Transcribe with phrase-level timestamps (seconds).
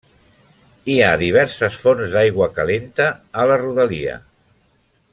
[0.93, 3.13] Hi ha diverses fonts d'aigua calenta
[3.43, 4.21] a la rodalia.